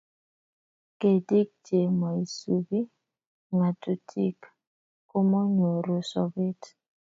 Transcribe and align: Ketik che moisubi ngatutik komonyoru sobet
Ketik 0.99 1.49
che 1.65 1.79
moisubi 1.99 2.79
ngatutik 3.55 4.39
komonyoru 5.09 5.97
sobet 6.11 6.61